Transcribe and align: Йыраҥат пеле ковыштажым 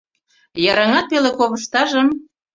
Йыраҥат 0.63 1.05
пеле 1.11 1.31
ковыштажым 1.37 2.07